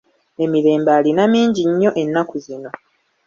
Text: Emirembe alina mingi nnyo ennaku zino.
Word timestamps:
Emirembe 0.43 0.91
alina 0.97 1.23
mingi 1.33 1.61
nnyo 1.69 1.91
ennaku 2.01 2.35
zino. 2.45 2.69